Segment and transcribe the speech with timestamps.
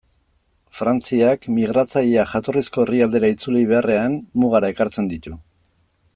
[0.77, 5.39] Frantziak migratzaileak jatorrizko herrialdera itzuli beharrean, mugara ekartzen ditu.